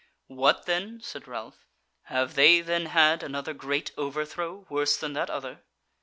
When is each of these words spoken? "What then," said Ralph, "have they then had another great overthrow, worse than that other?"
"What 0.33 0.65
then," 0.65 0.99
said 1.03 1.27
Ralph, 1.27 1.67
"have 2.05 2.33
they 2.33 2.61
then 2.61 2.87
had 2.87 3.21
another 3.21 3.53
great 3.53 3.91
overthrow, 3.95 4.65
worse 4.67 4.97
than 4.97 5.13
that 5.13 5.29
other?" 5.29 5.61